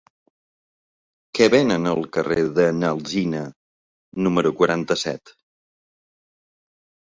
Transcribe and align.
Què 1.39 1.47
venen 1.55 1.89
al 1.89 2.01
carrer 2.17 2.47
de 2.61 2.65
n'Alsina 2.79 3.43
número 4.27 4.55
quaranta-set? 4.63 5.37